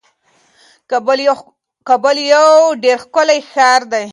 [1.87, 2.49] کابل یو
[2.83, 4.05] ډیر ښکلی ښار دی.